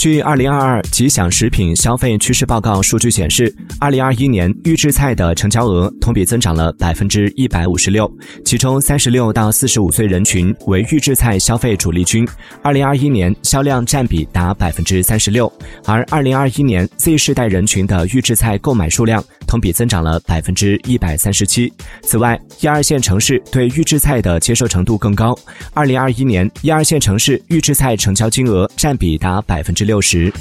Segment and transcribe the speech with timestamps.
[0.00, 8.10] 据二零二二吉祥食品消费趋势报告数据显示，二零二一年预制菜的成交额同比增长了百分之一百五十六，
[8.42, 12.26] 其中三十六到四十五岁人群为预制菜消费主力军，
[12.62, 15.52] 二零二一年销量占比达百分之三十六，
[15.84, 21.70] 而二零二一年 Z 世代人群的预制菜购买数量同比增长了百分之一百三十七。
[22.00, 25.38] 此外，一二线城市对预制菜的接受程度更高，
[25.74, 30.32] 二零二一年一二线城市预制菜成交金额占比达百分之六十。